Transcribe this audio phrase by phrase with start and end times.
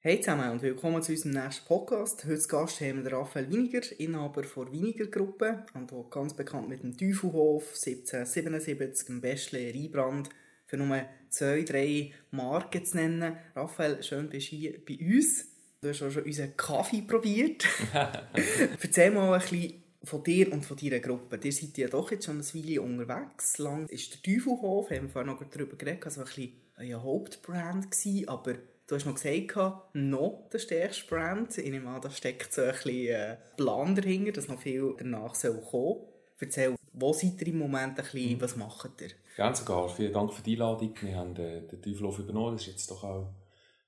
[0.00, 2.24] Hey zusammen und willkommen zu unserem nächsten Podcast.
[2.24, 6.68] Heute zu Gast haben wir Raphael Winiger, Inhaber der Winiger Gruppe und auch ganz bekannt
[6.68, 10.28] mit dem Teufelhof 1777, dem Bestle, Rheinbrand,
[10.66, 13.38] für nur zwei, drei Marken zu nennen.
[13.56, 15.48] Raphael, schön bist du hier bei uns.
[15.80, 17.66] Du hast auch schon unseren Kaffee probiert.
[18.80, 21.40] Erzähl mal ein bisschen von dir und von deiner Gruppe.
[21.42, 23.58] Ihr seid ja doch jetzt schon ein Weile unterwegs.
[23.58, 27.90] Lang ist der Teufelhof, haben wir vorhin noch darüber geredet, also ein bisschen euer Hauptbrand
[27.90, 28.54] gewesen, aber
[28.88, 31.56] du hast noch gesagt, noch der stärkste Brand.
[31.58, 35.34] Ich nehme an, da steckt so ein bisschen äh, Plan dahinter, dass noch viel danach
[35.34, 36.06] soll kommen
[36.40, 38.40] Erzähl, wo seid ihr im Moment ein bisschen, mhm.
[38.40, 39.10] was macht ihr?
[39.36, 40.94] Ganz sogar, vielen Dank für die Einladung.
[41.00, 43.34] Wir haben äh, den Teufelhof übernommen, das ist jetzt doch auch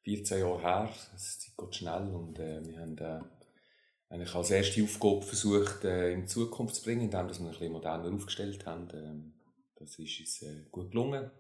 [0.03, 0.91] 14 Jahre her.
[1.15, 3.21] Es geht schnell und äh, wir haben äh,
[4.09, 7.73] eigentlich als erste Aufgabe versucht, äh, in die Zukunft zu bringen, indem wir ein bisschen
[7.73, 8.89] moderner aufgestellt haben.
[8.93, 9.35] Ähm,
[9.77, 11.31] das ist uns äh, gut gelungen.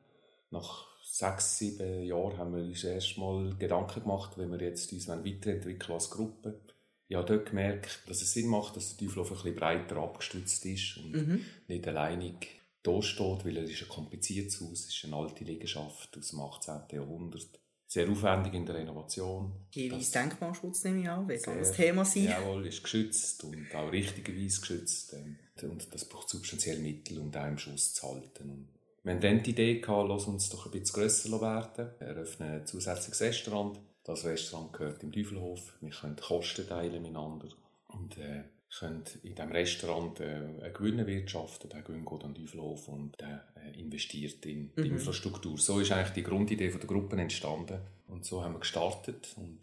[0.51, 0.87] Nach
[1.19, 5.93] sechs, sieben Jahren haben wir uns erst mal Gedanken gemacht, wenn wir jetzt uns weiterentwickeln
[5.93, 6.61] als Gruppe.
[7.09, 10.65] Ich habe dort gemerkt, dass es Sinn macht, dass der Teufel ein bisschen breiter abgestützt
[10.65, 11.45] ist und mhm.
[11.67, 16.17] nicht alleinig da steht, weil er ist ein kompliziertes Haus, es ist eine alte Liegenschaft
[16.17, 16.75] aus dem 18.
[16.93, 19.53] Jahrhundert sehr aufwendig in der Renovation.
[19.73, 22.27] Jeweils Denkmalschutz nehme ich an, wird das Thema sein.
[22.27, 25.15] Jawohl, ist geschützt und auch richtigerweise geschützt.
[25.15, 25.37] Ähm,
[25.69, 28.69] und das braucht substanzielle Mittel, um da im Schuss zu halten.
[29.11, 32.67] Wir haben dann die Idee gehabt, lass uns doch ein bisschen grösser werden, eröffnen ein
[32.67, 33.81] zusätzliches Restaurant.
[34.05, 35.73] Das Restaurant gehört im Teufelhof.
[35.81, 37.49] Wir können Kosten teilen miteinander.
[37.89, 38.45] Und äh,
[38.79, 43.21] könnt in diesem Restaurant äh, einen Gewinn erwirtschaften, der Gewinn geht an den Teufelhof und
[43.21, 44.97] der äh, investiert in die mhm.
[44.97, 45.59] Infrastruktur.
[45.59, 49.59] So ist eigentlich die Grundidee von der Gruppe entstanden und so haben wir gestartet und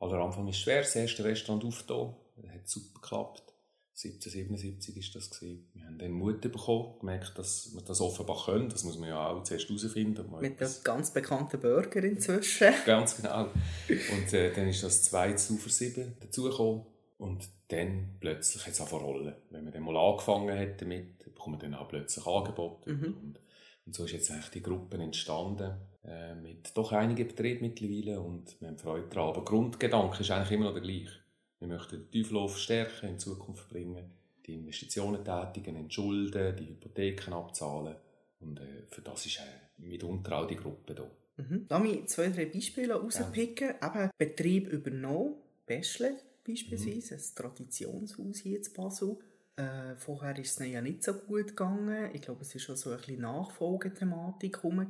[0.00, 2.16] aller Anfang ist schwer, das erste Restaurant aufgetan,
[2.52, 3.51] hat super geklappt.
[3.94, 5.68] 1777 ist das gewesen.
[5.74, 8.70] Wir haben dann Mut bekommen, gemerkt, dass wir das offenbar können.
[8.70, 10.24] Das muss man ja auch zuerst herausfinden.
[10.40, 12.72] Mit einem ganz bekannten Burger inzwischen.
[12.86, 13.48] Ganz genau.
[13.88, 16.86] Und äh, dann ist das 2 zu 7 dazugekommen.
[17.18, 19.34] Und dann plötzlich hat es angefangen rollen.
[19.50, 22.92] Wenn man dann mal angefangen hat damit, bekommt man dann auch plötzlich Angebote.
[22.92, 23.04] Mhm.
[23.04, 23.40] Und,
[23.86, 25.72] und, so ist jetzt eigentlich die Gruppe entstanden,
[26.04, 29.28] äh, mit doch einigen Betrieben mittlerweile und wir haben Freude daran.
[29.28, 31.21] Aber der Grundgedanke ist eigentlich immer noch der gleiche.
[31.62, 34.10] Wir möchten den Teufelhof stärken, in Zukunft bringen,
[34.44, 37.94] die Investitionen tätigen, entschulden, die Hypotheken abzahlen.
[38.40, 41.08] Und äh, für das ist äh, mitunter auch die Gruppe da.
[41.36, 41.66] Mhm.
[41.68, 43.74] Lass mich zwei, drei Beispiele rauspicken.
[43.80, 43.94] Ja.
[43.94, 47.20] Eben Betrieb übernommen, Bachelor beispielsweise, mhm.
[47.20, 49.18] ein Traditionshaus hier in Basel.
[49.54, 52.10] Äh, vorher ist es ja nicht so gut gegangen.
[52.12, 54.84] Ich glaube, es war schon so ein bisschen Nachfolgethematik herum.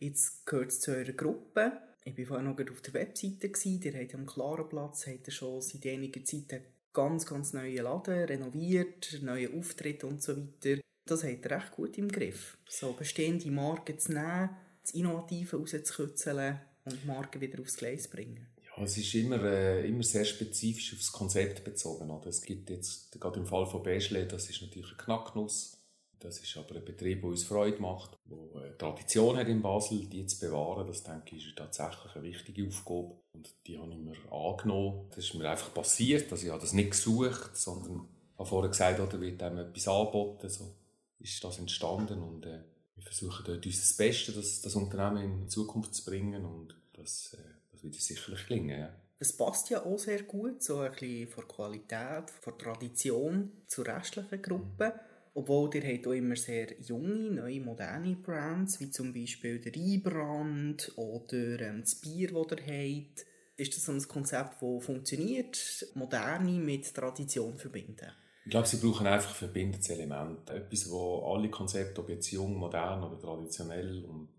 [0.00, 1.72] Jetzt gehört es zu eurer Gruppe.
[2.06, 3.48] Ich war vorher noch auf der Webseite.
[3.48, 8.24] Ihr habt am klaren Platz habt schon seit einiger Zeit einen ganz, ganz neuen Laden,
[8.24, 10.80] renoviert, neue Auftritte und so weiter.
[11.04, 12.58] Das habt ihr recht gut im Griff.
[12.68, 14.50] So bestehende Marken zu nehmen,
[14.82, 18.46] das Innovative rauszukitzeln und Marken wieder aufs Gleis zu bringen.
[18.80, 22.08] Es ist immer, äh, immer sehr spezifisch aufs Konzept bezogen.
[22.24, 25.75] Es gibt jetzt, gerade im Fall von Beschle, das ist natürlich ein Knacknuss.
[26.18, 30.06] Das ist aber ein Betrieb, der uns Freude macht, der eine Tradition hat in Basel,
[30.06, 30.86] die zu bewahren.
[30.86, 33.16] Das, denke ich, ist tatsächlich eine wichtige Aufgabe.
[33.32, 35.06] Und die habe ich mir angenommen.
[35.10, 36.30] Das ist mir einfach passiert.
[36.32, 40.48] Also ich habe das nicht gesucht, sondern habe vorher gesagt, oder wird einem etwas angeboten.
[40.48, 40.74] So
[41.18, 42.22] ist das entstanden.
[42.22, 42.60] Und äh,
[42.94, 46.44] wir versuchen dort unser Bestes, das, das Unternehmen in Zukunft zu bringen.
[46.44, 48.88] Und das äh, das wird sicherlich gelingen, ja.
[49.18, 54.42] Das passt ja auch sehr gut, so ein bisschen von Qualität, von Tradition zur restlichen
[54.42, 54.98] Gruppe.
[55.36, 60.92] Obwohl ihr habt auch immer sehr junge, neue, moderne Brands, wie zum Beispiel der Rheinbrand
[60.96, 63.26] oder ähm, das Bier, das ihr habt.
[63.58, 68.10] Ist das ein Konzept, das funktioniert, Moderne mit Tradition verbinden?
[68.46, 70.48] Ich glaube, sie brauchen einfach verbindendes Element.
[70.48, 74.30] Etwas, wo alle Konzepte, ob jetzt jung, modern oder traditionell und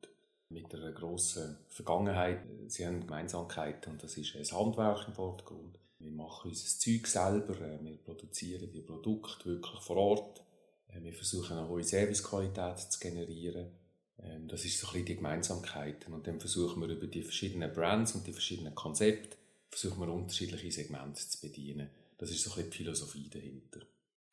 [0.49, 2.39] mit einer grossen Vergangenheit.
[2.69, 5.77] Sie haben Gemeinsamkeiten und das ist das Handwerk im Vordergrund.
[5.99, 10.43] Wir machen unser Zeug selber, äh, wir produzieren die Produkte wirklich vor Ort.
[10.87, 13.71] Äh, wir versuchen eine hohe Servicequalität zu generieren.
[14.19, 16.13] Ähm, das ist so ein bisschen die Gemeinsamkeiten.
[16.13, 19.37] Und dann versuchen wir über die verschiedenen Brands und die verschiedenen Konzepte
[19.69, 21.89] versuchen wir unterschiedliche Segmente zu bedienen.
[22.17, 23.81] Das ist so ein bisschen die Philosophie dahinter.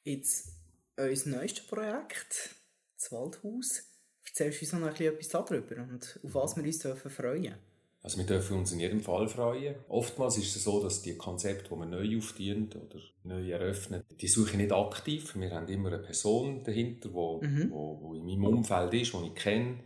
[0.04, 0.52] Jetzt
[0.96, 2.54] unser neuestes Projekt,
[2.96, 3.82] das Waldhaus.
[4.26, 7.58] Erzählst du uns noch etwas darüber und auf was wir uns dürfen freuen
[8.04, 9.76] also wir dürfen uns in jedem Fall freuen.
[9.88, 14.28] Oftmals ist es so, dass die Konzepte, die man neu aufdienen oder neu eröffnen, die
[14.28, 15.34] suche ich nicht aktiv.
[15.36, 17.70] Wir haben immer eine Person dahinter, die, mhm.
[17.70, 19.78] wo, wo in meinem Umfeld ist, die ich kenne,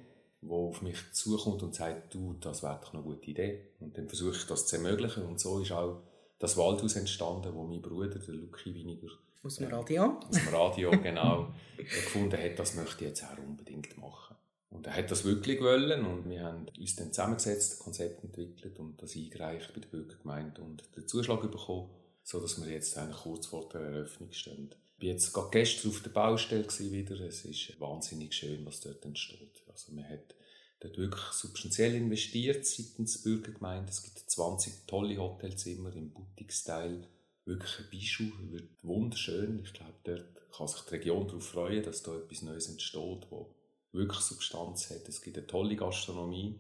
[0.42, 3.68] die auf mich zukommt und sagt, du, das wäre doch eine gute Idee.
[3.78, 5.22] Und dann versuche ich das zu ermöglichen.
[5.22, 6.02] Und so ist auch
[6.40, 9.12] das Waldhaus entstanden, wo mein Bruder, der Luki Winiger,
[9.44, 13.96] aus dem Radio, aus dem Radio genau, gefunden hat, das möchte ich jetzt auch unbedingt
[13.96, 14.37] machen.
[14.70, 18.78] Und er hat das wirklich wollen und wir haben uns dann zusammengesetzt, ein Konzept entwickelt
[18.78, 21.90] und das eingereicht bei der Bürgergemeinde und den Zuschlag bekommen,
[22.22, 24.74] sodass wir jetzt eigentlich kurz vor der Eröffnung stehen.
[24.98, 27.20] Ich war jetzt gerade gestern auf der Baustelle wieder.
[27.20, 29.62] Es ist wahnsinnig schön, was dort entsteht.
[29.68, 30.34] Also man hat
[30.80, 33.90] dort wirklich substanziell investiert seitens der Bürgergemeinde.
[33.90, 37.06] Es gibt 20 tolle Hotelzimmer im Boutique-Style.
[37.44, 39.60] Wirklich ein Bijou, wird wunderschön.
[39.64, 43.54] Ich glaube, dort kann sich die Region darauf freuen, dass da etwas Neues entsteht, wo
[43.92, 45.08] wirklich Substanz hat.
[45.08, 46.58] Es gibt eine tolle Gastronomie.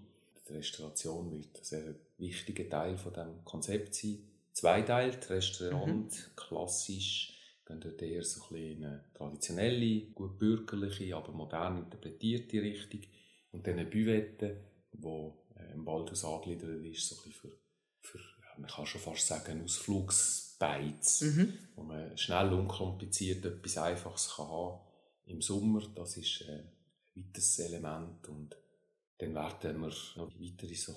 [0.48, 4.18] Die Restauration wird ein sehr wichtiger Teil von dem Konzept sein.
[4.52, 6.36] Zweiteilt, Restaurant, mhm.
[6.36, 7.34] klassisch,
[7.66, 13.02] gehen dort eher so ein bisschen in eine traditionelle, gut bürgerliche, aber modern interpretierte Richtung.
[13.52, 17.50] Und dann eine Büvette, die äh, im Waldhaus angegliedert ist, so ein bisschen
[18.00, 18.18] für, für
[18.58, 21.54] man kann schon fast sagen, Ausflugsbeiz, mhm.
[21.76, 24.80] wo man schnell, unkompliziert etwas Einfaches kann haben
[25.26, 26.64] Im Sommer, das ist äh,
[27.18, 28.28] weiteres Element.
[28.28, 28.56] Und
[29.18, 30.94] dann werden wir noch weitere so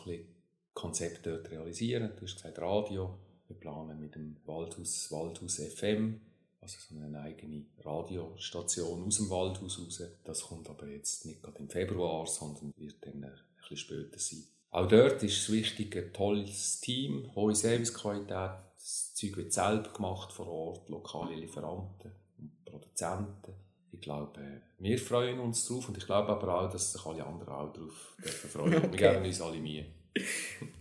[0.73, 2.11] Konzepte dort realisieren.
[2.15, 3.17] Du hast gesagt, Radio.
[3.47, 6.21] Wir planen mit dem Waldhaus, Waldhaus FM
[6.61, 10.03] also so eine eigene Radiostation aus dem Waldhaus raus.
[10.23, 14.43] Das kommt aber jetzt nicht gerade im Februar, sondern wird dann ein bisschen später sein.
[14.69, 18.51] Auch dort ist es wichtig, ein tolles Team, hohe Servicequalität.
[18.77, 23.53] Das Zeug wird selber gemacht vor Ort, lokale Lieferanten und Produzenten.
[24.01, 24.31] Ich glaube,
[24.79, 28.15] wir freuen uns drauf und ich glaube aber auch, dass sich alle anderen auch darauf
[28.51, 28.73] freuen.
[28.83, 28.91] Okay.
[28.91, 29.85] Wir geben uns alle Mühe.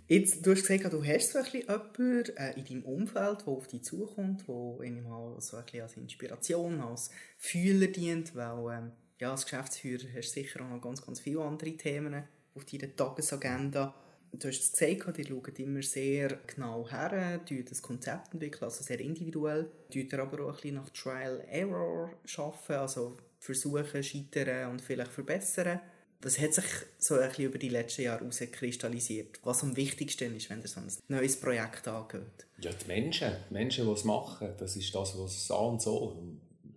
[0.09, 3.49] Jetzt, du hast gesagt, du hast so ein bisschen jemanden äh, in deinem Umfeld, der
[3.49, 8.93] auf dich zukommt, der mal so ein bisschen als Inspiration, als Fühler dient, weil ähm,
[9.19, 12.25] ja, als Geschäftsführer hast du sicher auch noch ganz, ganz viele andere Themen
[12.55, 13.95] auf deiner Tagesagenda.
[14.33, 19.01] Du hast es gesagt, ihr schaut immer sehr genau her, das Konzept entwickeln, also sehr
[19.01, 25.81] individuell, tut aber auch ein nach Trial Error arbeiten, also versuchen, scheitern und vielleicht verbessern.
[26.23, 26.65] Was hat sich
[26.99, 29.41] so ein bisschen über die letzten Jahre herauskristallisiert?
[29.43, 32.47] Was am wichtigsten ist, wenn ihr so ein neues Projekt angeht?
[32.59, 33.33] Ja, die Menschen.
[33.49, 34.53] Die Menschen, die es machen.
[34.59, 36.23] Das ist das, was es an und so.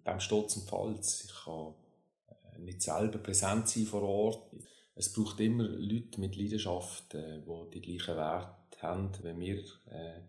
[0.05, 1.25] Beim Sturz und Falls.
[1.25, 1.73] Ich kann
[2.29, 4.47] äh, nicht selber präsent sein vor Ort.
[4.95, 9.57] Es braucht immer Leute mit Leidenschaft, äh, die die gleichen Werte haben wie wir
[9.91, 10.19] äh,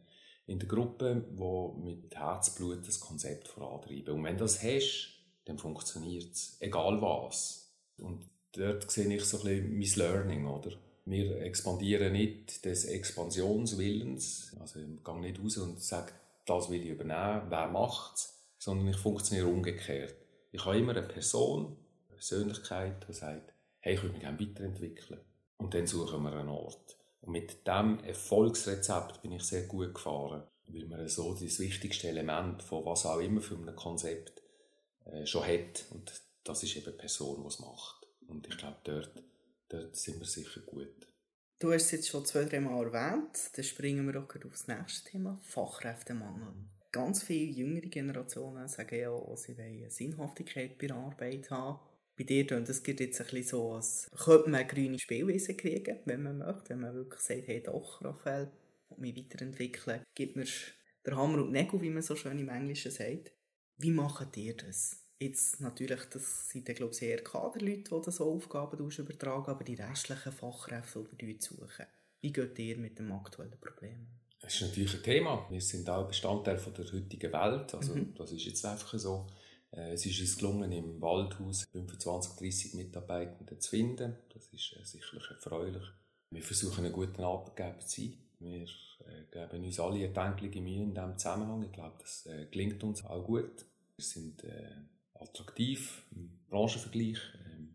[0.46, 4.14] in der Gruppe, die mit Herzblut das Konzept vorantreiben.
[4.14, 5.10] Und wenn das hast,
[5.44, 6.56] dann funktioniert es.
[6.60, 7.72] Egal was.
[7.98, 10.72] Und dort sehe ich so ein bisschen mein Learning, oder?
[11.06, 14.56] Wir expandieren nicht des Expansionswillens.
[14.60, 16.12] Also ich gehe nicht raus und sage,
[16.46, 20.14] das will ich übernehmen, wer macht es, sondern ich funktioniere umgekehrt.
[20.52, 21.76] Ich habe immer eine Person,
[22.08, 23.53] eine Persönlichkeit, die sagt,
[23.84, 25.20] hey, ich würde mich gerne weiterentwickeln.
[25.58, 26.96] Und dann suchen wir einen Ort.
[27.20, 32.62] Und mit diesem Erfolgsrezept bin ich sehr gut gefahren, weil man so das wichtigste Element
[32.62, 34.42] von was auch immer für ein Konzept
[35.04, 35.84] äh, schon hat.
[35.90, 36.10] Und
[36.44, 38.08] das ist eben die Person, die es macht.
[38.26, 39.22] Und ich glaube, dort,
[39.68, 41.06] dort sind wir sicher gut.
[41.58, 43.50] Du hast es jetzt schon zwei, drei Mal erwähnt.
[43.54, 46.54] Dann springen wir doch aufs nächste Thema: Fachkräftemangel.
[46.90, 51.80] Ganz viele jüngere Generationen sagen ja, sie wollen Sinnhaftigkeit bei der Arbeit haben.
[52.16, 55.98] Bei dir und es gibt jetzt ein bisschen so, als könnte man grüne Spielwiese kriegen,
[56.04, 56.70] wenn man möchte.
[56.70, 58.52] Wenn man wirklich sagt, hey doch, Raphael,
[58.88, 60.46] und mich weiterentwickeln, gibt mir
[61.04, 63.32] der Hammer und Nägel, wie man so schön im Englischen sagt.
[63.76, 65.00] Wie macht ihr das?
[65.18, 70.32] Jetzt natürlich, das sind glaube ich eher Kaderleute, die so Aufgaben übertragen, aber die restlichen
[70.32, 71.86] Fachkräfte, die suchen.
[72.20, 74.06] Wie geht ihr mit dem aktuellen Problem?
[74.40, 75.46] Das ist natürlich ein Thema.
[75.50, 77.74] Wir sind auch Bestandteil von der heutigen Welt.
[77.74, 78.14] Also, mhm.
[78.14, 79.26] Das ist jetzt einfach so.
[79.76, 84.16] Äh, es ist uns gelungen, im Waldhaus 25, 30 Mitarbeitende zu finden.
[84.32, 85.84] Das ist äh, sicherlich erfreulich.
[86.30, 88.18] Wir versuchen, einen guten Arbeitgeber zu sein.
[88.40, 91.62] Wir äh, geben uns alle eine denkliche Mühe in diesem Zusammenhang.
[91.64, 93.64] Ich glaube, das gelingt uns auch gut.
[93.96, 94.42] Wir sind
[95.14, 97.18] attraktiv im Branchenvergleich.
[97.46, 97.74] Ähm,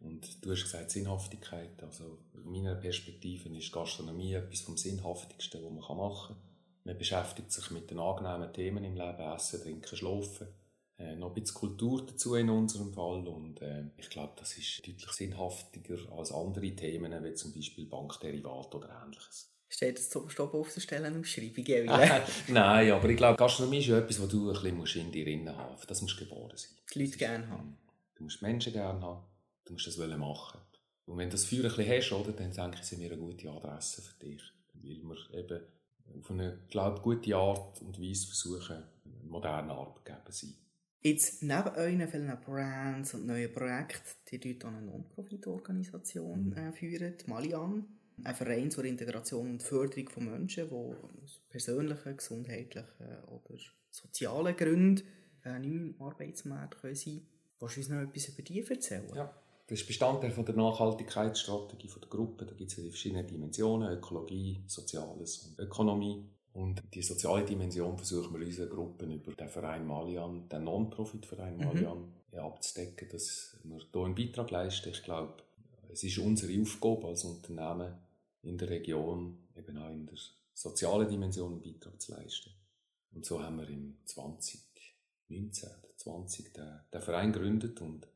[0.00, 1.82] und du hast gesagt, Sinnhaftigkeit.
[1.82, 6.42] Also, aus meiner Perspektive ist Gastronomie etwas vom Sinnhaftigsten, was man machen kann.
[6.84, 10.48] Man beschäftigt sich mit den angenehmen Themen im Leben, Essen, Trinken, Schlafen.
[11.00, 13.26] Äh, noch ein bisschen Kultur dazu in unserem Fall.
[13.26, 18.74] Und äh, ich glaube, das ist deutlich sinnhaftiger als andere Themen, wie zum Beispiel Bankderivat
[18.74, 19.50] oder ähnliches.
[19.68, 21.64] Steht das zum Stopp auf der Stellenausschreibung?
[22.48, 25.48] Nein, aber ich glaube, Gastronomie ist ja etwas, was du ein bisschen in dir drin
[25.48, 25.90] haben musst.
[25.90, 26.70] Das musst du geboren sein.
[26.92, 27.78] Die Leute gerne haben.
[28.16, 29.24] Du musst Menschen gerne haben.
[29.64, 30.60] Du musst das machen.
[31.06, 33.20] Und wenn du das Feuer ein bisschen hast, oder, dann denke ich, sind wir eine
[33.20, 34.42] gute Adresse für dich.
[34.74, 35.60] Weil wir eben
[36.18, 38.82] auf eine, glaube gute Art und Weise versuchen,
[39.22, 40.56] moderner Arbeitgeber zu sein.
[41.02, 46.56] Jetzt neben euren vielen Brands und neuen Projekten, die dort eine Non-Profit-Organisation mhm.
[46.56, 47.86] äh, führen, Malian
[48.24, 53.58] ein Verein zur Integration und Förderung von Menschen, die aus persönlichen, gesundheitlichen oder
[53.90, 55.06] sozialen Gründen
[55.44, 57.26] äh, nicht mehr im Arbeitsmarkt können sein können.
[57.60, 59.14] Willst du uns noch etwas über die erzählen?
[59.14, 59.34] Ja,
[59.66, 62.46] Das ist Bestandteil von der Nachhaltigkeitsstrategie der Gruppe.
[62.46, 66.24] Da gibt es verschiedene Dimensionen, Ökologie, Soziales und Ökonomie.
[66.52, 71.64] Und die soziale Dimension versuchen wir unseren Gruppen über den Verein Malian, den Non-Profit-Verein mhm.
[71.64, 74.90] Malian, abzudecken, dass wir hier einen Beitrag leisten.
[74.90, 75.34] Ich glaube,
[75.88, 77.94] es ist unsere Aufgabe als Unternehmen
[78.42, 80.16] in der Region, eben auch in der
[80.54, 82.50] sozialen Dimension einen Beitrag zu leisten.
[83.12, 88.06] Und so haben wir im 2019 oder 20 den, den Verein gegründet und,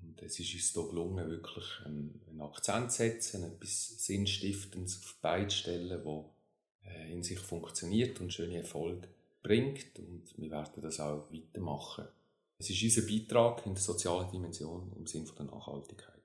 [0.00, 5.16] und es ist uns hier gelungen, wirklich einen, einen Akzent zu setzen, etwas Sinnstiftendes auf
[5.22, 6.31] beide Stellen, wo
[7.10, 9.08] in sich funktioniert und schöne Erfolge
[9.42, 12.06] bringt und wir werden das auch weitermachen.
[12.58, 16.22] Es ist unser Beitrag in der sozialen Dimension im Sinne der Nachhaltigkeit.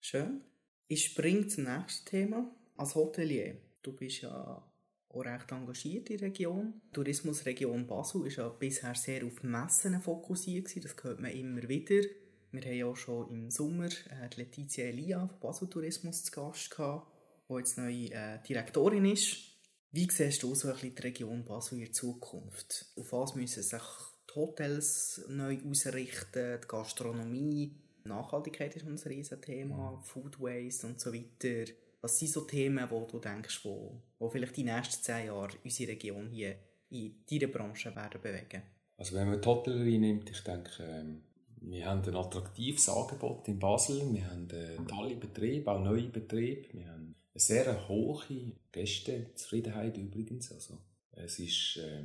[0.00, 0.40] Schön.
[0.86, 2.50] Ich springe zum nächsten Thema.
[2.76, 4.64] Als Hotelier, du bist ja
[5.08, 6.80] auch recht engagiert in der Region.
[6.86, 10.72] Die Tourismusregion Basel ist ja bisher sehr auf Messen fokussiert.
[10.84, 12.06] Das hört man immer wieder.
[12.52, 17.12] Wir haben ja schon im Sommer äh, Letizia Elia von Basel Tourismus zu Gast gehabt,
[17.48, 19.57] die jetzt neue äh, Direktorin ist.
[19.90, 22.86] Wie siehst du so ein bisschen die Region Basel in der Zukunft?
[22.96, 23.82] Auf was müssen sich
[24.28, 27.74] die Hotels neu ausrichten, die Gastronomie?
[28.04, 30.02] Nachhaltigkeit ist ein riesen Thema, mhm.
[30.02, 31.72] Food Waste und so weiter.
[32.02, 35.92] Was sind so Themen, wo du denkst, wo, wo vielleicht die nächsten zehn Jahre unsere
[35.92, 36.56] Region hier
[36.90, 38.62] in deiner Branche werden bewegen?
[38.98, 41.22] Also wenn man die Hotellerie nimmt, ich denke, ähm,
[41.60, 46.68] wir haben ein attraktives Angebot in Basel, wir haben äh, tolle Betriebe, auch neue Betriebe,
[46.72, 47.07] wir haben
[47.38, 50.52] sehr hohe Gästezufriedenheit übrigens.
[50.52, 50.78] Also,
[51.12, 52.04] es ist äh,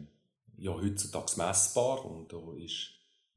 [0.57, 2.91] ja heutzutage messbar und da ist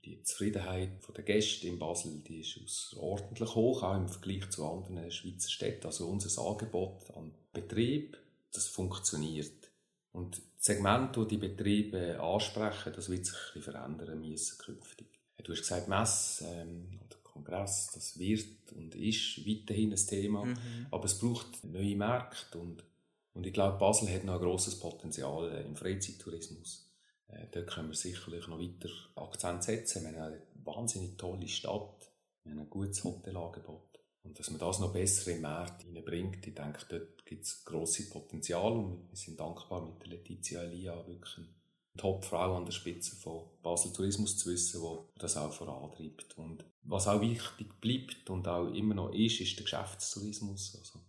[0.05, 5.11] die Zufriedenheit der Gäste in Basel die ist ordentlich hoch, auch im Vergleich zu anderen
[5.11, 5.87] Schweizer Städten.
[5.87, 8.17] Also unser Angebot an Betrieb,
[8.53, 9.71] das funktioniert.
[10.13, 15.09] Und das Segment, das die Betriebe ansprechen, das wird sich ein bisschen verändern müssen künftig.
[15.43, 17.01] Du hast gesagt, Mess ähm,
[17.37, 20.57] Kongress, das wird und ist weiterhin ein Thema, mhm.
[20.91, 22.85] aber es braucht neue Märkte und,
[23.35, 26.91] und ich glaube, Basel hat noch ein grosses Potenzial äh, im Freizeittourismus.
[27.29, 30.05] Äh, dort können wir sicherlich noch weiter Akzent setzen.
[30.05, 32.11] Wir haben eine wahnsinnig tolle Stadt,
[32.45, 33.83] wir haben ein gutes Hotelangebot.
[34.25, 38.09] Und dass man das noch besser im Markt hineinbringt, ich denke, dort gibt es grosse
[38.09, 41.47] Potenzial und wir sind dankbar mit der Letizia Elia wirklich
[41.97, 46.37] Top-Frau an der Spitze von Basel Tourismus zu wissen, die das auch vorantreibt.
[46.39, 50.77] Und was auch wichtig bleibt und auch immer noch ist, ist der Geschäftstourismus.
[50.79, 51.01] Also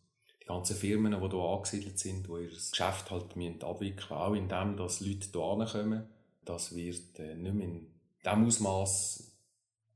[0.42, 3.32] die ganzen Firmen, die hier angesiedelt sind, die ihr Geschäft halt
[3.64, 6.10] abwickeln müssen, auch indem dass Leute hierher kommen.
[6.46, 7.88] Das wird äh, nicht mehr in
[8.24, 9.32] diesem Ausmaß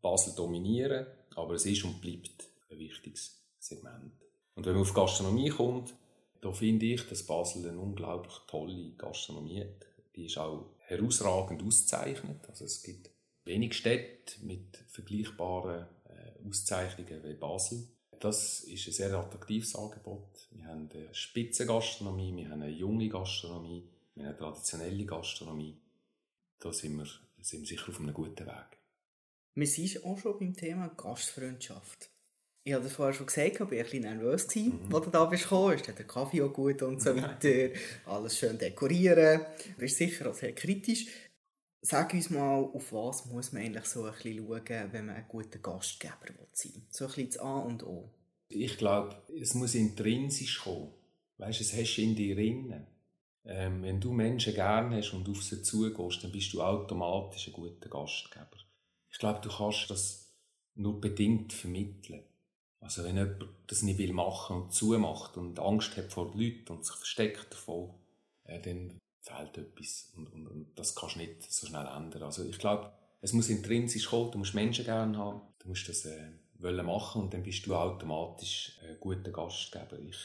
[0.02, 1.06] Basel dominieren,
[1.36, 4.12] aber es ist und bleibt ein wichtiges Segment.
[4.56, 5.94] Und wenn man auf Gastronomie kommt,
[6.42, 9.86] da finde ich, dass Basel eine unglaublich tolle Gastronomie hat.
[10.16, 12.48] Die ist auch herausragend ausgezeichnet.
[12.50, 13.10] Also es gibt
[13.46, 17.88] wenig Städte mit vergleichbaren äh, Auszeichnungen wie Basel.
[18.20, 20.48] Das ist ein sehr attraktives Angebot.
[20.52, 25.82] Wir haben eine Spitzengastronomie, wir haben eine junge Gastronomie, wir haben eine traditionelle Gastronomie.
[26.60, 27.08] Da sind wir,
[27.40, 28.78] sind wir sicher auf einem guten Weg.
[29.56, 32.11] Wir sind auch schon beim Thema Gastfreundschaft.
[32.64, 34.94] Ich habe das vorher schon gesagt, ich war ein bisschen nervös, mhm.
[34.94, 35.74] als du da bist gekommen.
[35.74, 37.74] Ist der Kaffee auch gut und so weiter.
[38.06, 39.42] Alles schön dekorieren.
[39.74, 41.08] Du bist sicher auch sehr kritisch.
[41.82, 45.26] Sag uns mal, auf was muss man eigentlich so ein bisschen schauen, wenn man ein
[45.28, 46.18] guter Gastgeber
[46.54, 46.82] sein will?
[46.92, 48.12] So ein bisschen das A und O.
[48.50, 50.94] Ich glaube, es muss intrinsisch kommen.
[51.38, 52.86] Weißt du, es hast in dir drin.
[53.44, 57.54] Ähm, wenn du Menschen gerne hast und auf sie zugehst, dann bist du automatisch ein
[57.54, 58.46] guter Gastgeber.
[59.10, 60.32] Ich glaube, du kannst das
[60.76, 62.24] nur bedingt vermitteln.
[62.82, 66.74] Also wenn jemand das nicht will machen und zumacht und Angst hat vor den Leuten
[66.74, 67.92] und sich versteckt davon,
[68.44, 70.12] äh, dann fehlt etwas.
[70.18, 72.24] Und, und, und, das kannst du nicht so schnell ändern.
[72.24, 76.06] Also ich glaube, es muss intrinsisch kommen, du musst Menschen gerne haben, du musst das
[76.06, 80.00] äh, wollen machen und dann bist du automatisch ein guter Gastgeber.
[80.00, 80.18] Ich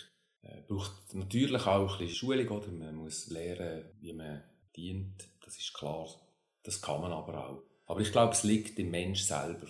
[0.42, 2.68] äh, braucht natürlich auch ein bisschen Schulung, oder?
[2.68, 4.42] Man muss lernen, wie man
[4.74, 6.08] dient, das ist klar.
[6.62, 7.62] Das kann man aber auch.
[7.86, 9.66] Aber ich glaube, es liegt im Mensch selber.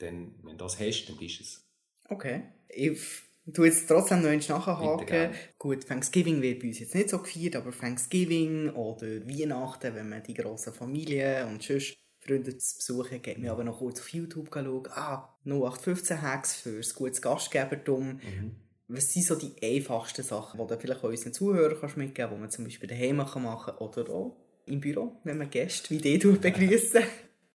[0.00, 1.63] Denn, wenn du das hast, dann bist du es.
[2.08, 2.42] Okay.
[2.68, 5.30] Ich Du jetzt trotzdem noch eins nachhaken.
[5.58, 10.22] Gut, Thanksgiving wird bei uns jetzt nicht so gefeiert, aber Thanksgiving oder Weihnachten, wenn man
[10.22, 14.48] die grossen Familien und sonst Freunde zu besuchen, geht mir aber noch kurz auf YouTube
[14.50, 14.88] schauen.
[14.88, 18.14] Ah, 0815 Hacks fürs gutes Gastgebertum.
[18.14, 18.56] Mhm.
[18.88, 22.36] Was sind so die einfachsten Sachen, die du vielleicht auch unseren Zuhörern kannst mitgeben kannst,
[22.36, 25.98] die man zum Beispiel daheim machen kann oder auch im Büro, wenn man Gäste wie
[25.98, 27.02] die begrüßen?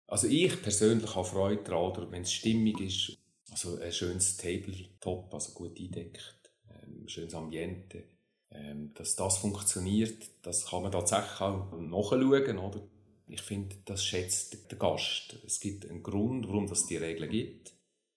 [0.06, 3.18] Also ich persönlich habe Freude daran, wenn es stimmig ist,
[3.52, 8.04] also ein schönes Tabletop, also gut eingedeckt, ähm, schönes Ambiente.
[8.52, 12.82] Ähm, dass das funktioniert, das kann man tatsächlich auch nachschauen, oder?
[13.28, 15.38] Ich finde, das schätzt der Gast.
[15.46, 17.74] Es gibt einen Grund, warum es die Regeln gibt.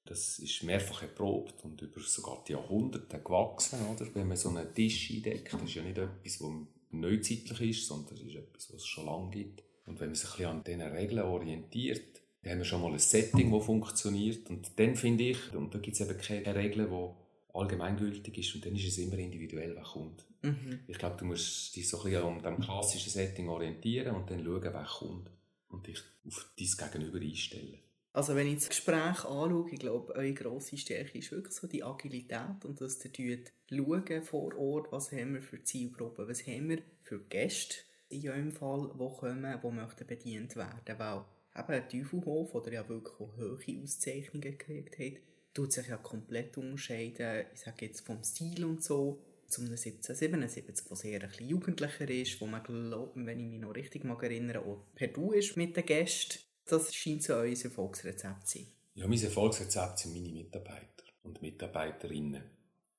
[0.06, 3.78] Das ist mehrfach erprobt und über sogar die Jahrhunderte gewachsen.
[3.92, 4.06] Oder?
[4.14, 6.50] Wenn man so einen Tisch eindeckt, das ist ja nicht etwas, was
[6.90, 9.62] neuzeitlich ist, sondern das ist etwas, was es schon lange gibt.
[9.84, 12.92] Und wenn man sich ein bisschen an diesen Regeln orientiert, dann haben wir schon mal
[12.92, 14.50] ein Setting, das funktioniert.
[14.50, 18.66] Und dann finde ich, und da gibt es eben keine Regeln, die allgemeingültig ist, und
[18.66, 20.25] dann ist es immer individuell, wer kommt.
[20.42, 20.80] Mhm.
[20.88, 24.44] Ich glaube, du musst dich so ein bisschen an dem klassischen Setting orientieren und dann
[24.44, 25.30] schauen, wer kommt.
[25.68, 27.78] Und dich auf dein Gegenüber einstellen.
[28.14, 31.82] Also wenn ich das Gespräch anschaue, ich glaube, eure grosse Stärke ist wirklich so die
[31.82, 33.38] Agilität und dass ihr
[33.70, 37.76] schauen vor Ort, was haben wir für Zielgruppen, was haben wir für Gäste
[38.11, 40.99] in eurem Fall, die kommen, die möchten bedient werden.
[40.99, 41.25] Weil
[41.56, 45.23] eben Teufelhof, der ja wirklich hohe Auszeichnungen gekriegt hat,
[45.54, 50.94] tut sich ja komplett unterscheiden, ich sage jetzt vom Stil und so, zum 1777, wo
[50.94, 54.61] sehr ein bisschen jugendlicher ist, wo man, glaubt, wenn ich mich noch richtig mag erinnere,
[54.61, 56.38] auch per Du ist mit den Gästen.
[56.64, 58.66] Das scheint so unser Erfolgsrezept zu sein.
[58.94, 62.42] Ja, mein Erfolgsrezept sind meine Mitarbeiter und Mitarbeiterinnen.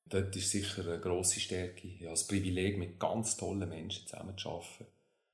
[0.06, 1.88] Dort ist sicher eine grosse Stärke.
[1.88, 4.86] Ich habe das Privileg, mit ganz tollen Menschen zusammenzuarbeiten.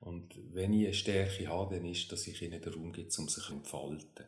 [0.10, 3.30] Und wenn ich eine Stärke habe, dann ist, dass ich ihnen den Raum gebe, um
[3.30, 4.26] sich zu entfalten.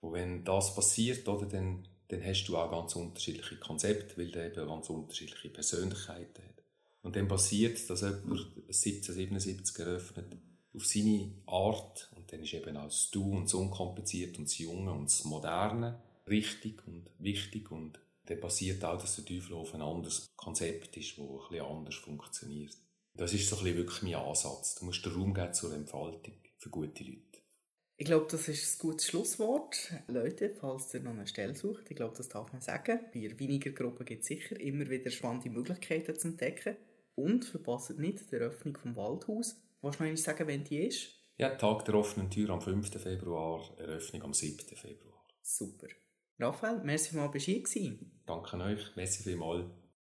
[0.00, 4.46] Und wenn das passiert, oder, dann, dann hast du auch ganz unterschiedliche Konzepte, weil der
[4.46, 6.64] eben ganz unterschiedliche Persönlichkeiten hat.
[7.02, 8.26] Und dann passiert, dass jemand
[8.66, 10.26] 1777 eröffnet,
[10.74, 14.58] auf seine Art, und dann ist eben auch das Du und das Unkompliziert und das
[14.58, 19.82] Junge und das Moderne richtig und wichtig und dann passiert auch, dass der Teufelhof ein
[19.82, 22.76] anderes Konzept ist, das ein bisschen anders funktioniert.
[23.20, 24.76] Das ist so ein bisschen wirklich mein Ansatz.
[24.76, 27.20] Du musst den Raum geben zur Entfaltung für gute Leute.
[27.98, 29.92] Ich glaube, das ist ein gutes Schlusswort.
[30.08, 32.98] Leute, falls ihr noch eine Stelle sucht, ich glaube, das darf man sagen.
[33.12, 36.78] Bei weniger Gruppen gibt es sicher immer wieder spannende Möglichkeiten zu entdecken.
[37.14, 39.54] Und verpasst nicht die Eröffnung vom Waldhaus.
[39.82, 41.10] Willst du noch sagen, wenn die ist?
[41.36, 43.02] Ja, Tag der offenen Tür am 5.
[43.02, 44.64] Februar, Eröffnung am 7.
[44.74, 45.26] Februar.
[45.42, 45.88] Super.
[46.38, 49.66] Raphael, merci mal, bist du hier Danke euch, merci vielmals.